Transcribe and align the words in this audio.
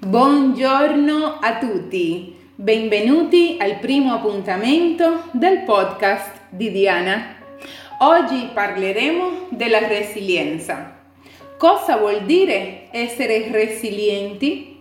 Buongiorno 0.00 1.38
a 1.40 1.56
tutti, 1.56 2.36
benvenuti 2.56 3.56
al 3.58 3.78
primo 3.78 4.12
appuntamento 4.12 5.22
del 5.30 5.60
podcast 5.60 6.32
di 6.50 6.70
Diana. 6.70 7.36
Oggi 8.00 8.50
parleremo 8.52 9.46
della 9.50 9.86
resilienza. 9.86 10.96
Cosa 11.56 11.96
vuol 11.96 12.24
dire 12.24 12.88
essere 12.90 13.50
resilienti? 13.50 14.76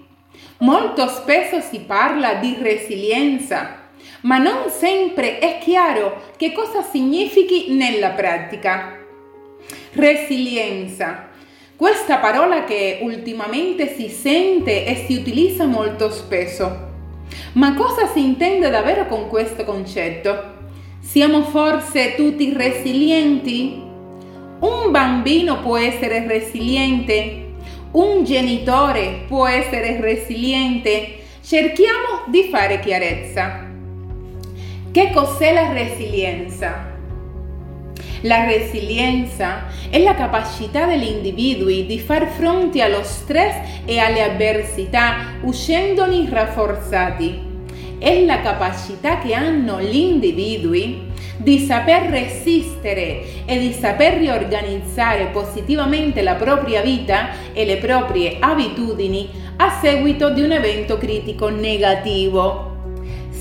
Molto 0.57 1.07
spesso 1.07 1.61
si 1.61 1.79
parla 1.81 2.33
di 2.33 2.57
resilienza, 2.59 3.81
ma 4.21 4.39
non 4.39 4.69
sempre 4.69 5.39
è 5.39 5.59
chiaro 5.59 6.31
che 6.35 6.51
cosa 6.51 6.81
significhi 6.81 7.67
nella 7.69 8.09
pratica. 8.09 8.97
Resilienza 9.93 11.31
questa 11.83 12.15
parola 12.19 12.63
che 12.63 12.99
ultimamente 13.01 13.93
si 13.93 14.07
sente 14.07 14.85
e 14.85 15.03
si 15.05 15.17
utilizza 15.17 15.65
molto 15.65 16.09
spesso. 16.11 16.91
Ma 17.55 17.73
cosa 17.73 18.07
si 18.07 18.23
intende 18.23 18.69
davvero 18.69 19.05
con 19.05 19.27
questo 19.27 19.65
concetto? 19.65 20.43
Siamo 21.01 21.43
forse 21.43 22.15
tutti 22.15 22.53
resilienti? 22.53 23.81
Un 24.59 24.91
bambino 24.91 25.59
può 25.59 25.75
essere 25.75 26.25
resiliente? 26.25 27.55
Un 27.91 28.23
genitore 28.23 29.25
può 29.27 29.45
essere 29.45 29.99
resiliente? 29.99 31.17
Cerchiamo 31.41 32.23
di 32.27 32.47
fare 32.49 32.79
chiarezza. 32.79 33.59
Che 34.89 35.11
cos'è 35.13 35.53
la 35.53 35.73
resilienza? 35.73 36.92
La 38.25 38.45
resilienza 38.45 39.65
è 39.89 39.99
la 40.01 40.15
capacità 40.15 40.85
degli 40.85 41.07
individui 41.07 41.85
di 41.85 41.99
far 41.99 42.25
fronte 42.29 42.81
allo 42.81 43.03
stress 43.03 43.81
e 43.83 43.99
alle 43.99 44.23
avversità 44.23 45.33
uscendone 45.41 46.25
rafforzati. 46.29 47.51
È 47.99 48.23
la 48.23 48.39
capacità 48.39 49.19
che 49.19 49.33
hanno 49.33 49.81
gli 49.81 49.97
individui 49.97 51.11
di 51.35 51.59
saper 51.59 52.09
resistere 52.09 53.43
e 53.45 53.59
di 53.59 53.73
saper 53.73 54.19
riorganizzare 54.19 55.25
positivamente 55.25 56.21
la 56.21 56.35
propria 56.35 56.81
vita 56.81 57.51
e 57.51 57.65
le 57.65 57.75
proprie 57.75 58.37
abitudini 58.39 59.29
a 59.57 59.79
seguito 59.81 60.29
di 60.29 60.41
un 60.41 60.53
evento 60.53 60.97
critico 60.97 61.49
negativo. 61.49 62.72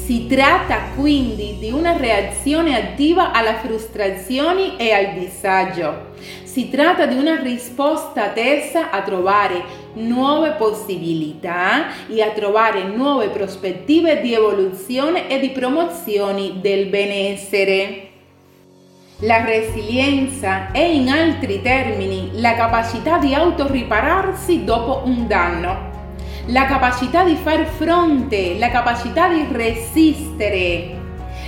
Si 0.05 0.27
tratta 0.27 0.89
quindi 0.97 1.58
di 1.61 1.70
una 1.70 1.97
reazione 1.97 2.77
attiva 2.77 3.31
alla 3.31 3.58
frustrazione 3.58 4.77
e 4.77 4.91
al 4.91 5.12
disagio. 5.12 6.11
Si 6.42 6.69
tratta 6.70 7.06
di 7.06 7.14
una 7.14 7.41
risposta 7.41 8.30
tesa 8.30 8.91
a 8.91 9.00
trovare 9.03 9.62
nuove 9.95 10.55
possibilità 10.58 12.06
e 12.08 12.20
a 12.20 12.30
trovare 12.30 12.83
nuove 12.83 13.28
prospettive 13.28 14.20
di 14.20 14.34
evoluzione 14.34 15.28
e 15.28 15.39
di 15.39 15.50
promozione 15.50 16.61
del 16.61 16.86
benessere. 16.86 18.08
La 19.20 19.45
resilienza 19.45 20.73
è 20.73 20.83
in 20.83 21.08
altri 21.11 21.62
termini 21.62 22.30
la 22.41 22.56
capacità 22.56 23.19
di 23.19 23.34
autoripararsi 23.34 24.64
dopo 24.64 25.03
un 25.05 25.28
danno 25.28 25.92
la 26.47 26.67
capacità 26.67 27.25
di 27.25 27.37
far 27.37 27.65
fronte, 27.67 28.57
la 28.59 28.71
capacità 28.71 29.29
di 29.29 29.47
resistere. 29.51 31.01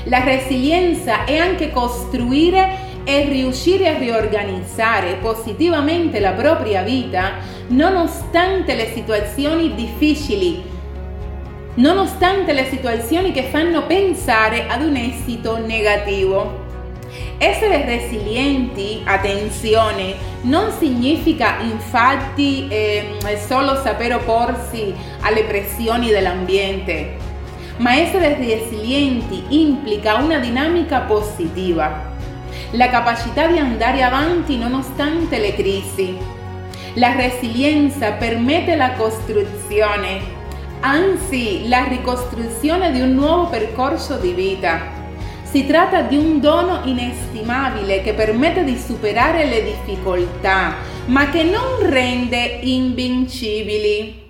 La 0.05 0.23
resilienza 0.23 1.25
è 1.25 1.37
anche 1.37 1.71
costruire 1.71 2.93
e 3.05 3.29
riuscire 3.29 3.89
a 3.89 3.99
riorganizzare 3.99 5.15
positivamente 5.21 6.21
la 6.21 6.33
propria 6.33 6.83
vita 6.83 7.33
nonostante 7.69 8.75
le 8.75 8.93
situazioni 8.93 9.75
difficili, 9.75 10.63
nonostante 11.75 12.53
le 12.53 12.67
situazioni 12.69 13.33
che 13.33 13.45
fanno 13.45 13.87
pensare 13.87 14.67
ad 14.69 14.83
un 14.83 14.97
esito 14.97 15.59
negativo. 15.59 16.63
Essere 17.39 17.85
resilienti, 17.85 19.03
attenzione, 19.05 20.34
non 20.45 20.73
significa 20.73 21.59
infatti 21.61 22.67
eh, 22.69 23.19
solo 23.47 23.77
saper 23.77 24.17
opporsi 24.17 24.95
alle 25.21 25.45
pressioni 25.45 26.09
dell'ambiente, 26.09 27.17
ma 27.79 27.95
essere 27.95 28.37
resilienti 28.37 29.45
implica 29.49 30.17
una 30.17 30.39
dinamica 30.39 31.01
positiva, 31.01 32.13
la 32.73 32.89
capacità 32.89 33.47
di 33.47 33.59
andare 33.59 34.03
avanti 34.03 34.57
nonostante 34.57 35.39
le 35.39 35.55
crisi. 35.55 36.17
La 36.97 37.15
resilienza 37.17 38.13
permette 38.13 38.77
la 38.77 38.93
costruzione, 38.93 40.21
anzi 40.81 41.67
la 41.69 41.85
ricostruzione 41.89 42.93
di 42.93 43.01
un 43.01 43.15
nuovo 43.15 43.49
percorso 43.49 44.17
di 44.17 44.33
vita 44.33 44.94
si 45.55 45.67
tratta 45.67 46.01
di 46.01 46.17
un 46.17 46.41
dono 46.41 46.81
inestimabile 46.83 48.03
che 48.03 48.13
permette 48.13 48.65
di 48.65 48.77
superare 48.77 49.45
le 49.45 49.63
difficoltà, 49.63 50.79
ma 51.07 51.31
che 51.31 51.45
non 51.45 51.89
rende 51.89 52.59
invincibili. 52.63 54.21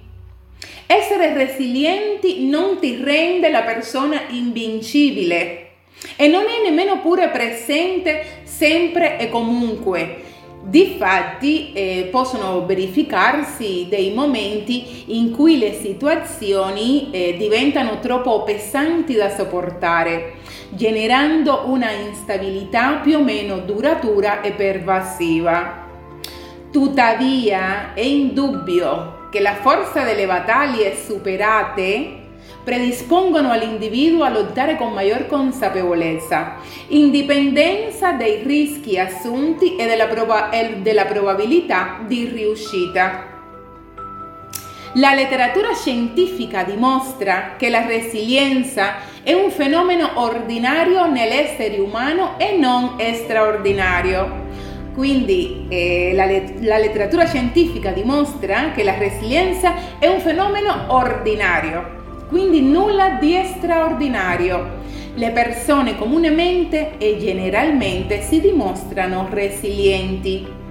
Essere 0.84 1.32
resilienti 1.32 2.46
non 2.46 2.78
ti 2.78 3.02
rende 3.02 3.48
la 3.48 3.62
persona 3.62 4.20
invincibile 4.28 5.68
e 6.16 6.28
non 6.28 6.42
è 6.42 6.62
nemmeno 6.62 7.00
pure 7.00 7.30
presente 7.30 8.42
sempre 8.42 9.18
e 9.18 9.30
comunque. 9.30 10.24
Difatti 10.60 11.72
eh, 11.72 12.08
possono 12.10 12.66
verificarsi 12.66 13.86
dei 13.88 14.12
momenti 14.12 15.04
in 15.06 15.30
cui 15.30 15.56
le 15.56 15.72
situazioni 15.72 17.08
eh, 17.10 17.36
diventano 17.38 17.98
troppo 17.98 18.42
pesanti 18.42 19.14
da 19.14 19.34
sopportare 19.34 20.34
generando 20.74 21.64
una 21.66 21.90
instabilità 21.90 23.00
più 23.02 23.18
o 23.18 23.22
meno 23.22 23.58
duratura 23.58 24.40
e 24.40 24.52
pervasiva. 24.52 25.82
Tuttavia 26.70 27.94
è 27.94 28.00
indubbio 28.00 29.28
che 29.30 29.40
la 29.40 29.54
forza 29.54 30.02
delle 30.02 30.26
battaglie 30.26 30.96
superate 30.96 32.22
predispongono 32.64 33.50
all'individuo 33.50 34.24
a 34.24 34.30
lottare 34.30 34.76
con 34.76 34.92
maggior 34.92 35.26
consapevolezza, 35.26 36.56
indipendenza 36.88 38.12
dei 38.12 38.42
rischi 38.42 38.98
assunti 38.98 39.76
e 39.76 39.86
della, 39.86 40.06
proba- 40.06 40.50
e 40.50 40.76
della 40.80 41.04
probabilità 41.04 42.00
di 42.06 42.24
riuscita. 42.26 43.33
La 44.96 45.12
letteratura 45.12 45.74
scientifica 45.74 46.62
dimostra 46.62 47.54
che 47.56 47.68
la 47.68 47.84
resilienza 47.84 48.94
è 49.24 49.32
un 49.32 49.50
fenomeno 49.50 50.20
ordinario 50.20 51.10
nell'essere 51.10 51.80
umano 51.80 52.38
e 52.38 52.56
non 52.56 52.96
straordinario. 53.12 54.42
Quindi 54.94 55.66
eh, 55.68 56.12
la, 56.14 56.26
la, 56.60 56.78
letteratura 56.78 57.26
scientifica 57.26 57.90
dimostra 57.90 58.70
che 58.70 58.84
la 58.84 58.96
resilienza 58.96 59.74
è 59.98 60.06
un 60.06 60.20
fenomeno 60.20 60.84
ordinario, 60.86 62.26
quindi 62.28 62.60
nulla 62.60 63.18
di 63.20 63.36
straordinario. 63.56 64.82
Le 65.16 65.30
persone 65.32 65.98
comunemente 65.98 66.98
e 66.98 67.16
generalmente 67.18 68.22
si 68.22 68.40
dimostrano 68.40 69.26
resilienti. 69.28 70.62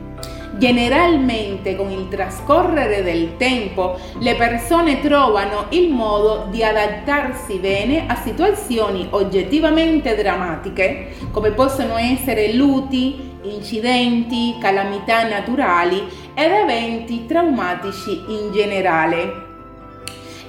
Generalmente 0.58 1.76
con 1.76 1.90
il 1.90 2.08
trascorrere 2.10 3.02
del 3.02 3.38
tempo 3.38 4.00
le 4.20 4.36
persone 4.36 5.02
trovano 5.02 5.66
il 5.70 5.90
modo 5.90 6.48
di 6.50 6.64
adattarsi 6.64 7.58
bene 7.58 8.06
a 8.08 8.16
situazioni 8.16 9.08
oggettivamente 9.10 10.16
drammatiche, 10.16 11.16
come 11.32 11.52
possono 11.52 11.98
essere 11.98 12.54
luti, 12.54 13.32
incidenti, 13.44 14.56
calamità 14.62 15.28
naturali 15.28 16.04
ed 16.34 16.52
eventi 16.52 17.26
traumatici 17.26 18.24
in 18.28 18.52
generale. 18.54 19.43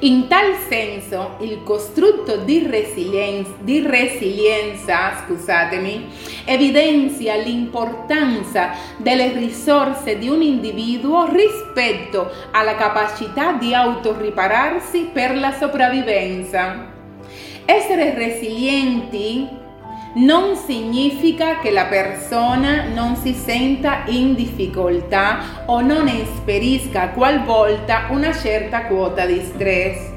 In 0.05 0.29
tal 0.29 0.55
senso, 0.69 1.37
il 1.41 1.63
costrutto 1.63 2.37
di 2.37 2.67
resilienza, 2.67 3.53
di 3.61 3.81
resilienza 3.81 5.25
scusatemi, 5.25 6.09
evidenzia 6.45 7.37
l'importanza 7.37 8.73
delle 8.99 9.33
risorse 9.33 10.19
di 10.19 10.29
un 10.29 10.43
individuo 10.43 11.27
rispetto 11.33 12.31
alla 12.51 12.75
capacità 12.75 13.53
di 13.53 13.73
autoripararsi 13.73 15.09
per 15.11 15.39
la 15.39 15.53
sopravvivenza. 15.53 16.93
Essere 17.65 18.13
resilienti 18.13 19.49
non 20.15 20.55
significa 20.55 21.59
che 21.59 21.73
la 21.73 21.87
persona 21.87 22.85
non 22.85 23.17
si 23.17 23.33
senta 23.33 24.05
in 24.07 24.35
difficoltà 24.35 25.65
o 25.67 25.81
non 25.81 26.07
esperisca 26.07 27.09
qualvolta 27.09 28.07
una 28.11 28.33
certa 28.33 28.87
quota 28.87 29.27
di 29.27 29.41
stress. 29.43 30.13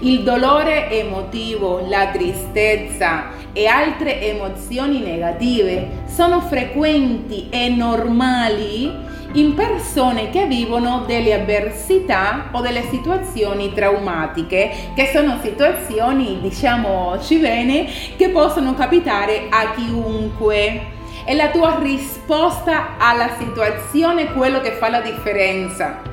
Il 0.00 0.22
dolore 0.24 0.90
emotivo, 0.90 1.86
la 1.86 2.08
tristezza 2.08 3.28
e 3.52 3.66
altre 3.66 4.20
emozioni 4.20 5.00
negative 5.00 6.04
sono 6.06 6.40
frequenti 6.40 7.48
e 7.50 7.68
normali 7.68 9.08
in 9.32 9.54
persone 9.54 10.30
che 10.30 10.46
vivono 10.46 11.04
delle 11.06 11.34
avversità 11.34 12.48
o 12.50 12.60
delle 12.60 12.82
situazioni 12.90 13.72
traumatiche, 13.72 14.70
che 14.94 15.10
sono 15.12 15.38
situazioni, 15.40 16.40
diciamoci 16.40 17.38
bene, 17.38 17.86
che 18.16 18.30
possono 18.30 18.74
capitare 18.74 19.46
a 19.48 19.72
chiunque. 19.74 20.98
È 21.24 21.34
la 21.34 21.50
tua 21.50 21.78
risposta 21.80 22.96
alla 22.98 23.36
situazione 23.38 24.32
quello 24.32 24.60
che 24.60 24.72
fa 24.72 24.88
la 24.88 25.00
differenza. 25.00 26.09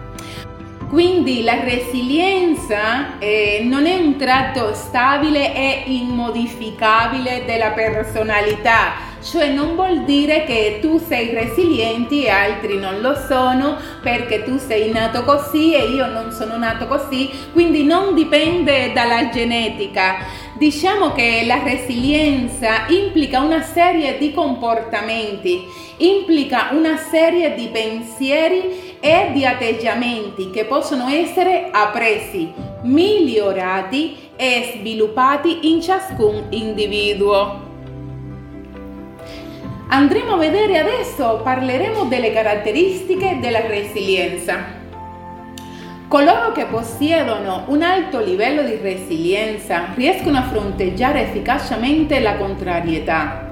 Quindi 0.89 1.43
la 1.43 1.63
resilienza 1.65 3.19
eh, 3.19 3.59
non 3.63 3.85
è 3.85 3.95
un 3.95 4.15
tratto 4.15 4.73
stabile 4.73 5.53
e 5.53 5.83
immodificabile 5.87 7.43
della 7.45 7.71
personalità, 7.71 9.06
cioè 9.21 9.51
non 9.51 9.75
vuol 9.75 10.03
dire 10.03 10.43
che 10.45 10.79
tu 10.81 10.99
sei 10.99 11.33
resiliente 11.33 12.23
e 12.23 12.29
altri 12.29 12.77
non 12.77 13.01
lo 13.01 13.15
sono 13.15 13.77
perché 14.01 14.43
tu 14.43 14.57
sei 14.57 14.91
nato 14.91 15.23
così 15.23 15.73
e 15.73 15.89
io 15.89 16.07
non 16.07 16.31
sono 16.31 16.57
nato 16.57 16.87
così, 16.87 17.29
quindi 17.51 17.83
non 17.83 18.13
dipende 18.13 18.93
dalla 18.93 19.29
genetica. 19.29 20.45
Diciamo 20.57 21.11
che 21.13 21.43
la 21.45 21.61
resilienza 21.63 22.87
implica 22.87 23.41
una 23.41 23.61
serie 23.61 24.17
di 24.17 24.33
comportamenti, 24.33 25.63
implica 25.97 26.69
una 26.71 26.97
serie 26.97 27.53
di 27.53 27.67
pensieri 27.67 28.95
e 28.99 29.29
di 29.33 29.45
atteggiamenti 29.45 30.49
che 30.49 30.65
possono 30.65 31.07
essere 31.07 31.69
appresi, 31.71 32.51
migliorati 32.83 34.31
e 34.35 34.73
sviluppati 34.77 35.71
in 35.71 35.81
ciascun 35.81 36.47
individuo. 36.49 37.66
Andremo 39.89 40.33
a 40.33 40.37
vedere 40.37 40.79
adesso, 40.79 41.39
parleremo 41.41 42.05
delle 42.05 42.33
caratteristiche 42.33 43.37
della 43.39 43.65
resilienza. 43.67 44.75
Coloro 46.09 46.51
che 46.51 46.65
possiedono 46.65 47.63
un 47.67 47.81
alto 47.81 48.19
livello 48.19 48.63
di 48.63 48.77
resilienza 48.81 49.93
riescono 49.95 50.39
a 50.39 50.43
fronteggiare 50.43 51.21
efficacemente 51.21 52.19
la 52.19 52.35
contrarietà, 52.35 53.45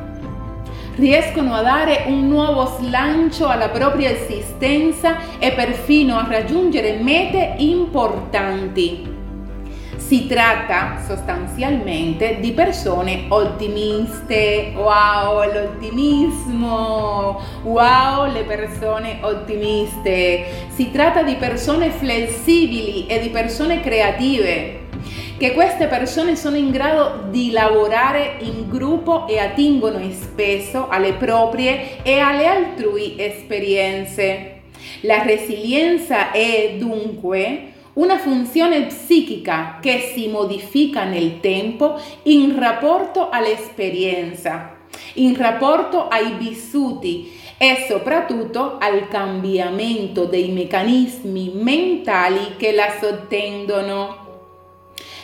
riescono 0.97 1.53
a 1.53 1.61
dare 1.61 2.03
un 2.07 2.27
nuovo 2.27 2.65
slancio 2.79 3.47
alla 3.47 3.69
propria 3.69 4.09
esistenza 4.09 5.39
e 5.39 5.53
perfino 5.53 6.17
a 6.17 6.27
raggiungere 6.29 6.97
mete 6.99 7.55
importanti. 7.59 9.14
Si 10.05 10.27
tratta 10.27 11.01
sostanzialmente 11.03 12.37
di 12.39 12.51
persone 12.51 13.25
ottimiste, 13.27 14.71
wow 14.75 15.51
l'ottimismo, 15.51 17.41
wow 17.63 18.31
le 18.31 18.43
persone 18.43 19.17
ottimiste. 19.21 20.67
Si 20.75 20.91
tratta 20.91 21.23
di 21.23 21.33
persone 21.37 21.89
flessibili 21.89 23.07
e 23.07 23.19
di 23.19 23.29
persone 23.29 23.81
creative 23.81 24.83
che 25.39 25.53
queste 25.53 25.87
persone 25.87 26.35
sono 26.35 26.55
in 26.55 26.69
grado 26.69 27.23
di 27.31 27.49
lavorare 27.49 28.35
in 28.41 28.69
gruppo 28.69 29.27
e 29.27 29.39
attingono 29.39 29.99
spesso 30.11 30.87
alle 30.87 31.13
proprie 31.13 32.03
e 32.03 32.19
alle 32.19 32.45
altrui 32.45 33.15
esperienze. 33.17 34.51
La 35.01 35.23
resilienza 35.23 36.31
è 36.31 36.75
dunque 36.77 37.73
una 37.95 38.17
funzione 38.17 38.87
psichica 38.87 39.79
che 39.81 40.11
si 40.13 40.27
modifica 40.27 41.03
nel 41.03 41.39
tempo 41.39 41.99
in 42.23 42.57
rapporto 42.57 43.29
all'esperienza, 43.29 44.77
in 45.15 45.35
rapporto 45.37 46.07
ai 46.07 46.33
vissuti 46.37 47.39
e 47.57 47.85
soprattutto 47.87 48.77
al 48.79 49.07
cambiamento 49.07 50.25
dei 50.25 50.49
meccanismi 50.49 51.51
mentali 51.53 52.55
che 52.57 52.73
la 52.73 52.95
sottendono. 52.99 54.23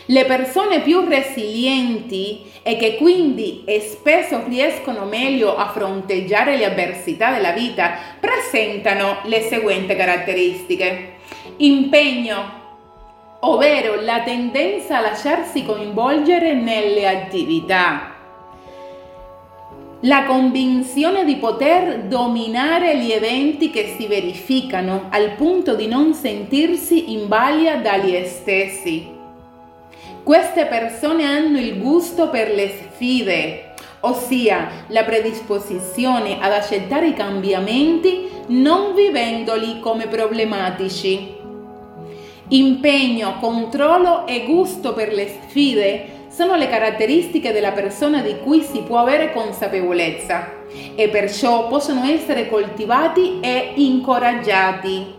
Le 0.06 0.26
persone 0.26 0.82
più 0.82 1.06
resilienti 1.08 2.50
e 2.64 2.78
che 2.78 2.96
quindi 2.96 3.64
spesso 3.82 4.44
riescono 4.48 5.06
meglio 5.06 5.56
a 5.56 5.70
fronteggiare 5.70 6.58
le 6.58 6.66
avversità 6.66 7.34
della 7.34 7.52
vita 7.52 7.98
presentano 8.20 9.20
le 9.26 9.42
seguenti 9.42 9.96
caratteristiche. 9.96 11.16
Impegno, 11.58 12.61
ovvero 13.42 14.02
la 14.02 14.22
tendenza 14.22 14.98
a 14.98 15.02
lasciarsi 15.02 15.66
coinvolgere 15.66 16.54
nelle 16.54 17.08
attività. 17.08 18.16
La 20.02 20.26
convinzione 20.26 21.26
di 21.26 21.36
poter 21.36 22.04
dominare 22.06 22.98
gli 22.98 23.12
eventi 23.12 23.70
che 23.70 23.94
si 23.98 24.08
verificano 24.08 25.08
al 25.12 25.34
punto 25.34 25.76
di 25.76 25.88
non 25.88 26.14
sentirsi 26.14 27.14
in 27.14 27.28
balia 27.28 27.78
dagli 27.78 28.24
stessi. 28.26 29.20
Queste 30.24 30.66
persone 30.66 31.26
hanno 31.26 31.60
il 31.60 31.80
gusto 31.80 32.30
per 32.30 32.50
le 32.50 32.70
sfide, 32.70 33.74
ossia 34.02 34.86
la 34.88 35.04
predisposizione 35.04 36.38
ad 36.40 36.52
accettare 36.52 37.08
i 37.08 37.14
cambiamenti 37.14 38.30
non 38.48 38.94
vivendoli 38.94 39.80
come 39.80 40.08
problematici. 40.08 41.41
Impegno, 42.54 43.38
controllo 43.40 44.28
e 44.28 44.44
gusto 44.44 44.94
per 44.94 45.14
le 45.14 45.26
sfide 45.26 46.26
sono 46.28 46.58
le 46.58 46.68
caratteristiche 46.68 47.54
della 47.54 47.72
persona 47.72 48.22
di 48.22 48.40
cui 48.44 48.62
si 48.62 48.82
può 48.82 48.98
avere 48.98 49.32
consapevolezza 49.32 50.52
e 50.94 51.08
perciò 51.08 51.70
possono 51.70 52.04
essere 52.04 52.50
coltivati 52.50 53.40
e 53.40 53.72
incoraggiati. 53.76 55.16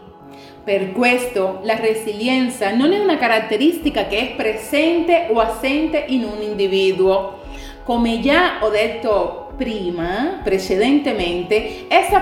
Per 0.62 0.92
questo 0.92 1.60
la 1.62 1.76
resilienza 1.76 2.70
non 2.74 2.92
è 2.92 2.98
una 2.98 3.16
caratteristica 3.16 4.06
che 4.08 4.18
è 4.18 4.34
presente 4.34 5.28
o 5.30 5.40
assente 5.40 6.04
in 6.08 6.24
un 6.24 6.42
individuo. 6.42 7.40
Come 7.82 8.20
già 8.20 8.58
ho 8.60 8.68
detto 8.68 9.52
prima, 9.56 10.38
precedentemente, 10.44 11.86
essa, 11.88 12.20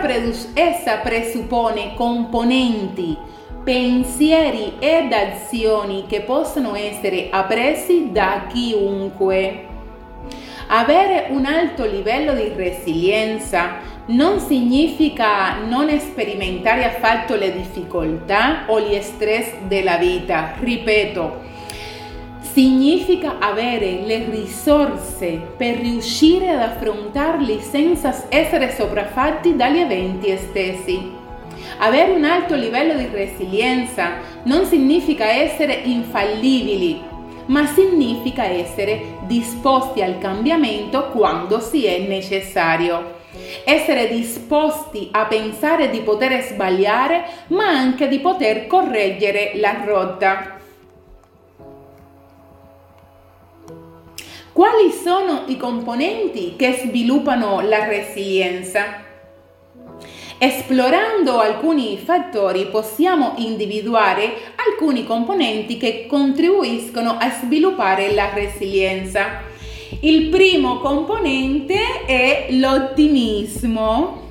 presuppone 0.98 1.94
componenti 1.96 3.38
pensieri 3.62 4.74
ed 4.78 5.12
azioni 5.12 6.06
che 6.06 6.22
possono 6.22 6.74
essere 6.74 7.28
appresi 7.30 8.10
da 8.10 8.46
chiunque. 8.50 9.66
Avere 10.68 11.26
un 11.30 11.44
alto 11.44 11.84
livello 11.84 12.32
di 12.32 12.52
resilienza 12.54 13.78
non 14.06 14.40
significa 14.40 15.58
non 15.66 15.88
sperimentare 15.98 16.84
affatto 16.84 17.34
le 17.36 17.52
difficoltà 17.52 18.64
o 18.66 18.80
gli 18.80 18.98
stress 19.00 19.52
della 19.66 19.96
vita, 19.96 20.54
ripeto, 20.58 21.48
significa 22.52 23.38
avere 23.38 24.00
le 24.04 24.26
risorse 24.30 25.40
per 25.56 25.76
riuscire 25.76 26.50
ad 26.50 26.60
affrontarli 26.60 27.60
senza 27.60 28.26
essere 28.28 28.74
sopraffatti 28.74 29.54
dagli 29.54 29.78
eventi 29.78 30.36
stessi. 30.36 31.19
Avere 31.82 32.10
un 32.10 32.24
alto 32.24 32.54
livello 32.54 32.92
di 32.92 33.08
resilienza 33.10 34.18
non 34.44 34.66
significa 34.66 35.24
essere 35.24 35.72
infallibili, 35.84 37.00
ma 37.46 37.64
significa 37.64 38.44
essere 38.44 39.16
disposti 39.22 40.02
al 40.02 40.18
cambiamento 40.18 41.06
quando 41.06 41.58
si 41.58 41.86
è 41.86 42.00
necessario. 42.00 43.18
Essere 43.64 44.08
disposti 44.08 45.08
a 45.10 45.24
pensare 45.24 45.88
di 45.88 46.00
poter 46.00 46.42
sbagliare, 46.42 47.24
ma 47.48 47.68
anche 47.68 48.08
di 48.08 48.18
poter 48.18 48.66
correggere 48.66 49.52
la 49.54 49.82
rotta. 49.82 50.58
Quali 54.52 54.90
sono 54.90 55.44
i 55.46 55.56
componenti 55.56 56.56
che 56.56 56.72
sviluppano 56.72 57.62
la 57.62 57.86
resilienza? 57.86 59.08
Esplorando 60.42 61.38
alcuni 61.38 61.98
fattori 62.02 62.68
possiamo 62.68 63.34
individuare 63.36 64.32
alcuni 64.56 65.04
componenti 65.04 65.76
che 65.76 66.06
contribuiscono 66.08 67.18
a 67.20 67.30
sviluppare 67.30 68.14
la 68.14 68.32
resilienza. 68.32 69.42
Il 70.00 70.30
primo 70.30 70.78
componente 70.78 72.06
è 72.06 72.46
l'ottimismo. 72.52 74.28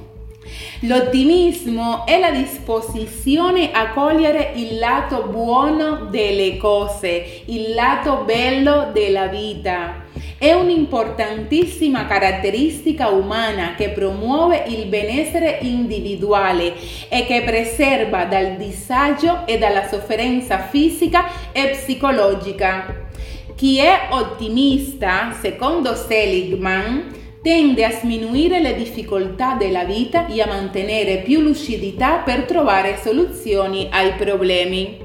L'ottimismo 0.81 2.07
è 2.07 2.17
la 2.17 2.31
disposizione 2.31 3.69
a 3.71 3.89
cogliere 3.89 4.53
il 4.55 4.79
lato 4.79 5.27
buono 5.27 6.07
delle 6.09 6.57
cose, 6.57 7.43
il 7.45 7.75
lato 7.75 8.23
bello 8.25 8.89
della 8.91 9.27
vita. 9.27 10.07
È 10.39 10.53
un'importantissima 10.53 12.05
caratteristica 12.05 13.09
umana 13.09 13.75
che 13.75 13.89
promuove 13.89 14.63
il 14.67 14.85
benessere 14.85 15.57
individuale 15.63 16.75
e 17.09 17.25
che 17.25 17.41
preserva 17.43 18.23
dal 18.23 18.55
disagio 18.55 19.45
e 19.45 19.57
dalla 19.57 19.85
sofferenza 19.89 20.59
fisica 20.59 21.51
e 21.51 21.71
psicologica. 21.71 23.07
Chi 23.53 23.79
è 23.79 24.07
ottimista, 24.11 25.35
secondo 25.37 25.93
Seligman, 25.93 27.17
tende 27.41 27.83
a 27.83 27.91
sminuire 27.91 28.61
le 28.61 28.75
difficoltà 28.75 29.55
della 29.55 29.83
vita 29.83 30.25
e 30.27 30.41
a 30.41 30.47
mantenere 30.47 31.17
più 31.17 31.41
lucidità 31.41 32.19
per 32.19 32.43
trovare 32.43 32.97
soluzioni 33.03 33.89
ai 33.91 34.13
problemi. 34.13 34.99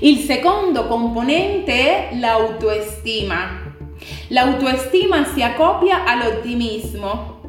Il 0.00 0.18
secondo 0.18 0.88
componente 0.88 1.72
è 1.72 2.16
l'autoestima. 2.16 3.63
L'autoestima 4.28 5.24
si 5.24 5.42
accopia 5.42 6.04
all'ottimismo. 6.04 7.40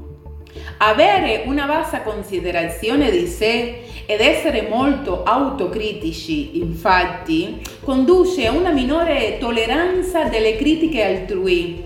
Avere 0.78 1.44
una 1.46 1.66
bassa 1.66 2.02
considerazione 2.02 3.10
di 3.10 3.28
sé 3.28 3.84
ed 4.06 4.20
essere 4.20 4.64
molto 4.64 5.24
autocritici, 5.24 6.58
infatti, 6.58 7.62
conduce 7.84 8.46
a 8.46 8.52
una 8.52 8.72
minore 8.72 9.38
tolleranza 9.40 10.26
delle 10.26 10.58
critiche 10.58 11.04
altrui. 11.04 11.84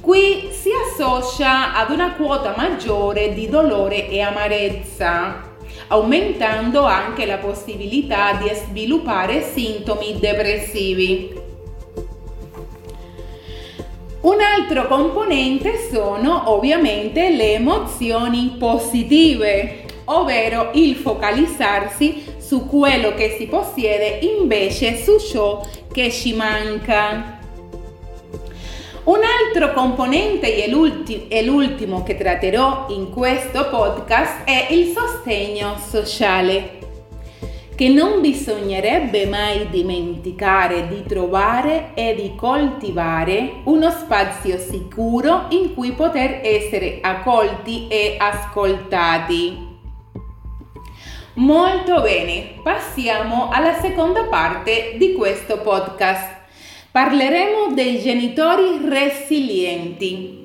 Qui 0.00 0.48
si 0.50 0.70
associa 0.72 1.74
ad 1.74 1.90
una 1.90 2.14
quota 2.14 2.54
maggiore 2.56 3.34
di 3.34 3.48
dolore 3.48 4.08
e 4.08 4.20
amarezza, 4.20 5.50
aumentando 5.88 6.82
anche 6.82 7.24
la 7.24 7.38
possibilità 7.38 8.32
di 8.32 8.50
sviluppare 8.52 9.42
sintomi 9.42 10.18
depressivi. 10.18 11.41
Un 14.22 14.36
altro 14.40 14.86
componente 14.86 15.88
sono 15.90 16.52
ovviamente 16.52 17.30
le 17.30 17.54
emozioni 17.54 18.54
positive, 18.56 19.84
ovvero 20.04 20.70
il 20.74 20.94
focalizzarsi 20.94 22.36
su 22.38 22.68
quello 22.68 23.14
che 23.14 23.34
si 23.36 23.46
possiede 23.46 24.20
invece 24.38 24.96
su 25.02 25.18
ciò 25.18 25.66
che 25.92 26.12
ci 26.12 26.34
manca. 26.34 27.40
Un 29.04 29.20
altro 29.24 29.72
componente 29.72 30.64
e, 30.64 30.70
l'ultimo, 30.70 31.24
e 31.26 31.42
l'ultimo 31.44 32.04
che 32.04 32.16
tratterò 32.16 32.86
in 32.90 33.10
questo 33.10 33.68
podcast 33.70 34.44
è 34.44 34.68
il 34.70 34.94
sostegno 34.94 35.76
sociale 35.84 36.81
che 37.74 37.88
non 37.88 38.20
bisognerebbe 38.20 39.26
mai 39.26 39.68
dimenticare 39.70 40.88
di 40.88 41.04
trovare 41.06 41.92
e 41.94 42.14
di 42.14 42.34
coltivare 42.36 43.60
uno 43.64 43.90
spazio 43.90 44.58
sicuro 44.58 45.46
in 45.50 45.74
cui 45.74 45.92
poter 45.92 46.40
essere 46.42 46.98
accolti 47.00 47.88
e 47.88 48.16
ascoltati. 48.18 49.70
Molto 51.34 52.02
bene, 52.02 52.56
passiamo 52.62 53.48
alla 53.50 53.80
seconda 53.80 54.24
parte 54.24 54.96
di 54.98 55.14
questo 55.14 55.58
podcast. 55.60 56.40
Parleremo 56.90 57.72
dei 57.72 58.00
genitori 58.00 58.80
resilienti. 58.86 60.40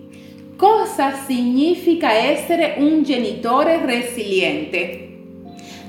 Cosa 0.55 1.11
significa 1.11 2.09
essere 2.13 2.75
un 2.77 3.03
genitore 3.03 3.85
resiliente? 3.85 5.06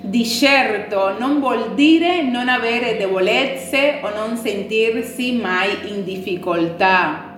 Di 0.01 0.25
certo 0.25 1.19
non 1.19 1.41
vuol 1.41 1.75
dire 1.75 2.23
non 2.23 2.49
avere 2.49 2.97
debolezze 2.97 3.99
o 4.01 4.11
non 4.11 4.37
sentirsi 4.37 5.33
mai 5.33 5.71
in 5.89 6.05
difficoltà. 6.05 7.35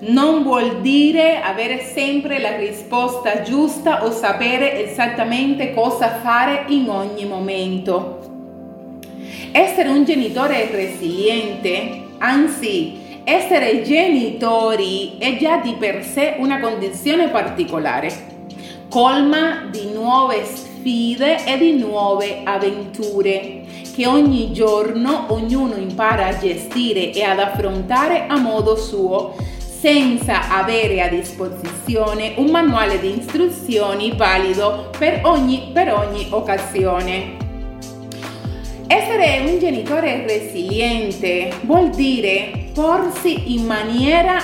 Non 0.00 0.42
vuol 0.42 0.82
dire 0.82 1.40
avere 1.40 1.80
sempre 1.80 2.38
la 2.38 2.54
risposta 2.56 3.40
giusta 3.40 4.04
o 4.04 4.10
sapere 4.10 4.90
esattamente 4.90 5.72
cosa 5.72 6.20
fare 6.20 6.64
in 6.68 6.90
ogni 6.90 7.24
momento. 7.24 8.18
Essere 9.50 9.88
un 9.88 10.04
genitore 10.04 10.68
resiliente, 10.70 12.08
anzi 12.18 12.98
essere 13.24 13.82
genitori 13.82 15.16
è 15.18 15.38
già 15.38 15.56
di 15.56 15.74
per 15.78 16.04
sé 16.04 16.34
una 16.38 16.60
condizione 16.60 17.28
particolare, 17.28 18.10
colma 18.90 19.66
di 19.70 19.90
nuove 19.94 20.44
sfide 20.44 20.69
sfide 20.80 21.44
e 21.44 21.58
di 21.58 21.76
nuove 21.76 22.40
avventure 22.42 23.62
che 23.94 24.06
ogni 24.06 24.52
giorno 24.52 25.26
ognuno 25.28 25.76
impara 25.76 26.28
a 26.28 26.38
gestire 26.38 27.12
e 27.12 27.22
ad 27.22 27.38
affrontare 27.38 28.26
a 28.26 28.38
modo 28.38 28.76
suo 28.76 29.36
senza 29.58 30.50
avere 30.50 31.02
a 31.02 31.08
disposizione 31.08 32.34
un 32.36 32.50
manuale 32.50 32.98
di 32.98 33.18
istruzioni 33.18 34.14
valido 34.16 34.90
per 34.98 35.20
ogni, 35.24 35.70
per 35.72 35.92
ogni 35.92 36.26
occasione. 36.30 37.36
Essere 38.86 39.44
un 39.46 39.58
genitore 39.58 40.26
resiliente 40.26 41.52
vuol 41.62 41.90
dire 41.90 42.70
porsi 42.74 43.54
in 43.54 43.64
maniera 43.64 44.38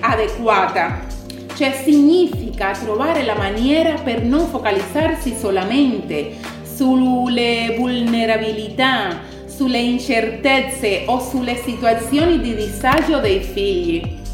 adeguata 0.00 1.14
cioè 1.56 1.80
significa 1.82 2.72
trovare 2.72 3.24
la 3.24 3.34
maniera 3.34 3.94
per 3.94 4.22
non 4.22 4.46
focalizzarsi 4.46 5.34
solamente 5.34 6.36
sulle 6.62 7.74
vulnerabilità, 7.78 9.20
sulle 9.46 9.78
incertezze 9.78 11.04
o 11.06 11.18
sulle 11.18 11.56
situazioni 11.56 12.40
di 12.40 12.54
disagio 12.54 13.20
dei 13.20 13.40
figli. 13.40 14.24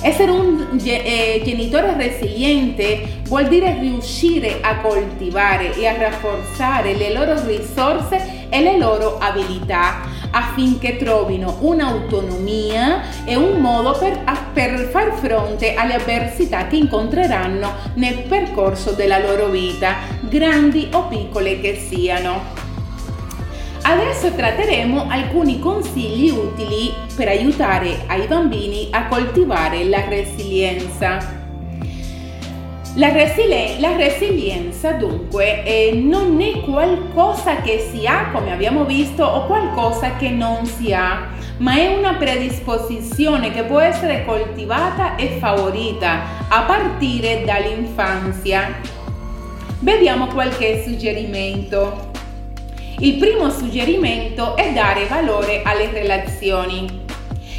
Essere 0.00 0.30
un 0.30 0.78
eh, 0.84 1.42
genitore 1.44 1.96
resiliente 1.96 3.22
vuol 3.24 3.48
dire 3.48 3.76
riuscire 3.80 4.58
a 4.60 4.78
coltivare 4.78 5.74
e 5.74 5.86
a 5.88 5.96
rafforzare 5.96 6.94
le 6.94 7.12
loro 7.12 7.44
risorse 7.44 8.46
e 8.48 8.62
le 8.62 8.78
loro 8.78 9.18
abilità 9.18 10.15
affinché 10.30 10.96
trovino 10.96 11.56
un'autonomia 11.60 13.24
e 13.24 13.34
un 13.36 13.60
modo 13.60 13.96
per, 13.98 14.22
per 14.52 14.88
far 14.90 15.12
fronte 15.14 15.74
alle 15.74 15.94
avversità 15.94 16.66
che 16.66 16.76
incontreranno 16.76 17.72
nel 17.94 18.22
percorso 18.22 18.92
della 18.92 19.18
loro 19.18 19.46
vita, 19.46 19.96
grandi 20.20 20.88
o 20.92 21.06
piccole 21.08 21.60
che 21.60 21.76
siano. 21.88 22.64
Adesso 23.82 24.32
tratteremo 24.32 25.06
alcuni 25.08 25.60
consigli 25.60 26.30
utili 26.30 26.92
per 27.14 27.28
aiutare 27.28 28.02
ai 28.08 28.26
bambini 28.26 28.88
a 28.90 29.06
coltivare 29.06 29.84
la 29.84 30.04
resilienza. 30.08 31.35
La, 32.96 33.12
resili- 33.12 33.78
la 33.78 33.94
resilienza 33.94 34.92
dunque 34.92 35.62
eh, 35.64 35.92
non 35.92 36.40
è 36.40 36.60
qualcosa 36.62 37.56
che 37.56 37.86
si 37.90 38.06
ha, 38.06 38.30
come 38.32 38.52
abbiamo 38.52 38.86
visto, 38.86 39.22
o 39.22 39.44
qualcosa 39.44 40.16
che 40.16 40.30
non 40.30 40.64
si 40.64 40.94
ha, 40.94 41.28
ma 41.58 41.74
è 41.74 41.94
una 41.94 42.14
predisposizione 42.14 43.52
che 43.52 43.64
può 43.64 43.80
essere 43.80 44.24
coltivata 44.24 45.14
e 45.16 45.36
favorita 45.38 46.22
a 46.48 46.62
partire 46.62 47.44
dall'infanzia. 47.44 48.80
Vediamo 49.80 50.28
qualche 50.28 50.82
suggerimento. 50.82 52.12
Il 53.00 53.18
primo 53.18 53.50
suggerimento 53.50 54.56
è 54.56 54.72
dare 54.72 55.04
valore 55.04 55.60
alle 55.64 55.90
relazioni. 55.92 57.04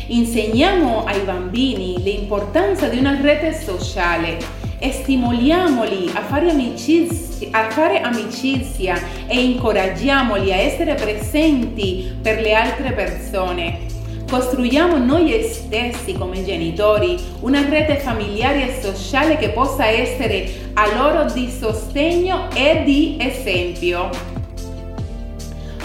Insegniamo 0.07 1.03
ai 1.05 1.19
bambini 1.19 2.01
l'importanza 2.01 2.87
di 2.87 2.97
una 2.97 3.19
rete 3.21 3.53
sociale 3.53 4.56
e 4.79 4.91
stimoliamoli 4.91 6.11
a 6.13 6.21
fare, 6.21 6.51
amicizia, 6.51 7.49
a 7.51 7.69
fare 7.69 8.01
amicizia 8.01 8.95
e 9.27 9.43
incoraggiamoli 9.43 10.51
a 10.51 10.57
essere 10.57 10.93
presenti 10.95 12.15
per 12.21 12.41
le 12.41 12.53
altre 12.53 12.91
persone. 12.91 13.85
Costruiamo 14.29 14.97
noi 14.97 15.41
stessi 15.43 16.13
come 16.13 16.43
genitori 16.43 17.17
una 17.39 17.67
rete 17.67 17.95
familiare 17.95 18.67
e 18.67 18.81
sociale 18.81 19.37
che 19.37 19.49
possa 19.49 19.85
essere 19.85 20.71
a 20.73 20.93
loro 20.95 21.31
di 21.31 21.49
sostegno 21.49 22.49
e 22.53 22.83
di 22.83 23.15
esempio. 23.19 24.09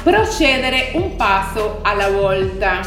Procedere 0.03 0.91
un 0.95 1.15
passo 1.15 1.79
alla 1.83 2.11
volta. 2.11 2.81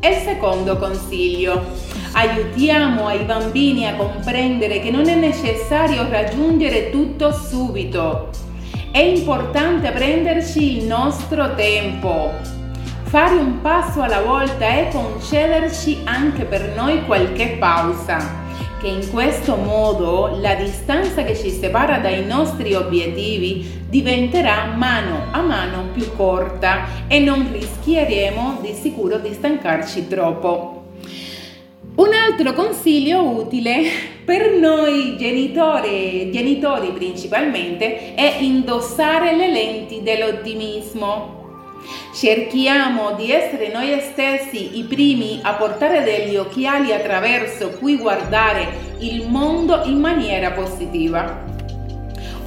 Il 0.00 0.16
secondo 0.24 0.78
consiglio 0.78 1.87
Aiutiamo 2.12 3.06
ai 3.06 3.24
bambini 3.24 3.86
a 3.86 3.94
comprendere 3.94 4.80
che 4.80 4.90
non 4.90 5.08
è 5.08 5.14
necessario 5.14 6.08
raggiungere 6.08 6.90
tutto 6.90 7.32
subito. 7.32 8.30
È 8.90 8.98
importante 8.98 9.90
prenderci 9.90 10.78
il 10.78 10.84
nostro 10.84 11.54
tempo. 11.54 12.32
Fare 13.04 13.34
un 13.36 13.60
passo 13.60 14.02
alla 14.02 14.22
volta 14.22 14.66
e 14.68 14.88
concederci 14.90 16.00
anche 16.04 16.44
per 16.44 16.74
noi 16.74 17.04
qualche 17.04 17.56
pausa 17.58 18.46
che 18.80 18.86
in 18.86 19.10
questo 19.10 19.56
modo 19.56 20.38
la 20.40 20.54
distanza 20.54 21.24
che 21.24 21.36
ci 21.36 21.50
separa 21.50 21.98
dai 21.98 22.24
nostri 22.24 22.74
obiettivi 22.74 23.82
diventerà 23.88 24.66
mano 24.66 25.24
a 25.32 25.42
mano 25.42 25.88
più 25.92 26.14
corta 26.14 26.86
e 27.08 27.18
non 27.18 27.50
rischieremo 27.50 28.58
di 28.62 28.72
sicuro 28.72 29.18
di 29.18 29.32
stancarci 29.32 30.06
troppo. 30.06 30.84
Un 31.98 32.12
altro 32.14 32.52
consiglio 32.52 33.22
utile 33.22 33.82
per 34.24 34.52
noi 34.52 35.16
genitori, 35.18 36.30
genitori 36.30 36.92
principalmente, 36.92 38.14
è 38.14 38.36
indossare 38.38 39.34
le 39.34 39.50
lenti 39.50 40.00
dell'ottimismo. 40.04 41.80
Cerchiamo 42.14 43.14
di 43.16 43.32
essere 43.32 43.72
noi 43.72 43.98
stessi 44.12 44.78
i 44.78 44.84
primi 44.84 45.40
a 45.42 45.54
portare 45.54 46.04
degli 46.04 46.36
occhiali 46.36 46.92
attraverso 46.92 47.70
cui 47.80 47.96
guardare 47.96 48.68
il 49.00 49.26
mondo 49.26 49.82
in 49.86 49.98
maniera 49.98 50.52
positiva. 50.52 51.46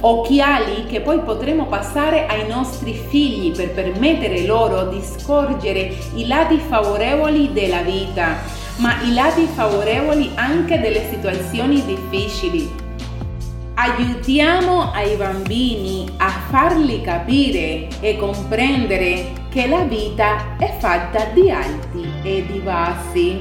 Occhiali 0.00 0.86
che 0.86 1.02
poi 1.02 1.18
potremo 1.18 1.66
passare 1.66 2.24
ai 2.26 2.48
nostri 2.48 2.94
figli 2.94 3.54
per 3.54 3.72
permettere 3.72 4.46
loro 4.46 4.86
di 4.86 5.02
scorgere 5.02 5.94
i 6.14 6.26
lati 6.26 6.56
favorevoli 6.56 7.52
della 7.52 7.82
vita, 7.82 8.60
ma 8.76 9.02
i 9.02 9.12
lati 9.12 9.46
favorevoli 9.46 10.30
anche 10.34 10.80
delle 10.80 11.08
situazioni 11.10 11.84
difficili. 11.84 12.70
Aiutiamo 13.74 14.92
ai 14.92 15.16
bambini 15.16 16.08
a 16.18 16.28
farli 16.28 17.00
capire 17.00 17.88
e 18.00 18.16
comprendere 18.16 19.32
che 19.50 19.66
la 19.66 19.84
vita 19.84 20.56
è 20.58 20.76
fatta 20.78 21.26
di 21.32 21.50
alti 21.50 22.06
e 22.22 22.44
di 22.46 22.58
bassi 22.58 23.40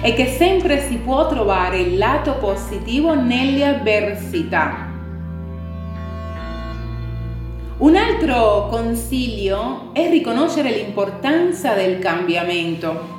e 0.00 0.14
che 0.14 0.26
sempre 0.26 0.86
si 0.86 0.96
può 0.98 1.28
trovare 1.28 1.78
il 1.80 1.98
lato 1.98 2.36
positivo 2.36 3.14
nelle 3.14 3.66
avversità. 3.66 4.87
Un 7.78 7.94
altro 7.94 8.66
consiglio 8.68 9.90
è 9.92 10.10
riconoscere 10.10 10.72
l'importanza 10.72 11.74
del 11.74 12.00
cambiamento. 12.00 13.16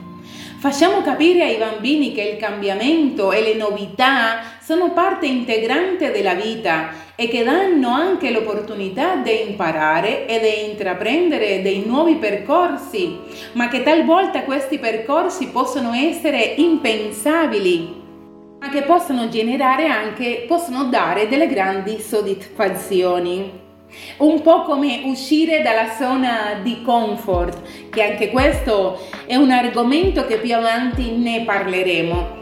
Facciamo 0.57 1.01
capire 1.01 1.43
ai 1.43 1.55
bambini 1.55 2.11
che 2.11 2.23
il 2.23 2.35
cambiamento 2.35 3.31
e 3.31 3.41
le 3.41 3.53
novità 3.53 4.41
sono 4.61 4.91
parte 4.91 5.27
integrante 5.27 6.11
della 6.11 6.33
vita 6.33 6.89
e 7.15 7.29
che 7.29 7.45
danno 7.45 7.87
anche 7.87 8.31
l'opportunità 8.31 9.15
di 9.15 9.47
imparare 9.47 10.27
e 10.27 10.41
di 10.41 10.71
intraprendere 10.71 11.61
dei 11.61 11.85
nuovi 11.85 12.15
percorsi, 12.15 13.17
ma 13.53 13.69
che 13.69 13.81
talvolta 13.81 14.43
questi 14.43 14.77
percorsi 14.77 15.47
possono 15.47 15.93
essere 15.93 16.55
impensabili 16.57 17.95
ma 18.59 18.67
che 18.67 18.81
possono 18.81 19.29
generare 19.29 19.87
anche, 19.87 20.43
possono 20.45 20.89
dare 20.89 21.29
delle 21.29 21.47
grandi 21.47 21.97
soddisfazioni. 21.97 23.67
Un 24.17 24.41
po' 24.41 24.63
come 24.63 25.01
uscire 25.05 25.61
dalla 25.61 25.93
zona 25.95 26.59
di 26.61 26.81
comfort, 26.81 27.89
che 27.89 28.03
anche 28.03 28.29
questo 28.29 28.99
è 29.25 29.35
un 29.35 29.51
argomento 29.51 30.25
che 30.25 30.37
più 30.37 30.55
avanti 30.55 31.11
ne 31.11 31.43
parleremo. 31.43 32.38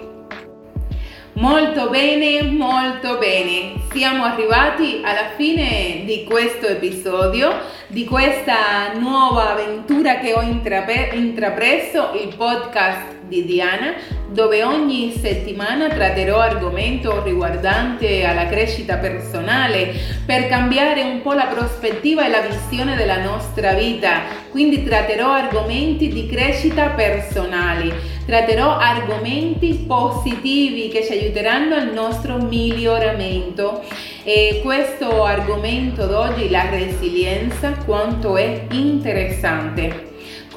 Molto 1.38 1.92
bene, 1.92 2.42
molto 2.42 3.20
bene. 3.20 3.74
Siamo 3.92 4.24
arrivati 4.24 5.02
alla 5.04 5.30
fine 5.36 6.02
di 6.04 6.24
questo 6.24 6.66
episodio, 6.66 7.54
di 7.86 8.06
questa 8.06 8.94
nuova 8.98 9.52
avventura 9.52 10.18
che 10.18 10.34
ho 10.34 10.42
intrape- 10.42 11.12
intrapreso, 11.14 12.14
il 12.20 12.34
podcast 12.36 13.18
di 13.28 13.46
Diana, 13.46 13.94
dove 14.30 14.64
ogni 14.64 15.14
settimana 15.16 15.90
tratterò 15.90 16.40
argomento 16.40 17.22
riguardante 17.24 18.24
alla 18.26 18.48
crescita 18.48 18.96
personale 18.96 19.94
per 20.26 20.48
cambiare 20.48 21.04
un 21.04 21.22
po' 21.22 21.34
la 21.34 21.46
prospettiva 21.46 22.26
e 22.26 22.30
la 22.30 22.42
visione 22.42 22.96
della 22.96 23.22
nostra 23.22 23.74
vita. 23.74 24.22
Quindi 24.50 24.84
tratterò 24.84 25.34
argomenti 25.34 26.08
di 26.08 26.26
crescita 26.26 26.88
personale, 26.90 28.17
tratterò 28.28 28.78
argomenti 28.78 29.86
positivi 29.88 30.90
che 30.90 31.04
ci 31.06 31.14
aiuteranno 31.14 31.76
al 31.76 31.94
nostro 31.94 32.38
miglioramento. 32.38 33.82
E 34.24 34.60
questo 34.62 35.24
argomento 35.24 36.06
d'oggi, 36.06 36.50
la 36.50 36.70
resilienza, 36.70 37.72
quanto 37.86 38.36
è 38.36 38.66
interessante 38.72 40.08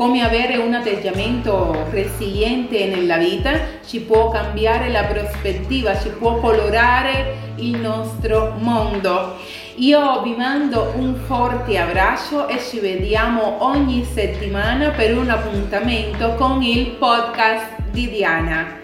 come 0.01 0.23
avere 0.23 0.57
un 0.57 0.73
atteggiamento 0.73 1.87
resiliente 1.91 2.87
nella 2.87 3.19
vita 3.19 3.53
ci 3.85 4.01
può 4.01 4.31
cambiare 4.31 4.89
la 4.89 5.05
prospettiva, 5.05 6.01
ci 6.01 6.09
può 6.09 6.39
colorare 6.39 7.53
il 7.57 7.77
nostro 7.77 8.55
mondo. 8.61 9.37
Io 9.81 10.21
vi 10.21 10.35
mando 10.37 10.93
un 10.97 11.15
forte 11.15 11.79
abbraccio 11.79 12.49
e 12.49 12.61
ci 12.61 12.81
vediamo 12.81 13.65
ogni 13.65 14.05
settimana 14.05 14.91
per 14.91 15.17
un 15.17 15.31
appuntamento 15.31 16.35
con 16.35 16.61
il 16.63 16.91
podcast 16.99 17.81
di 17.91 18.11
Diana. 18.11 18.80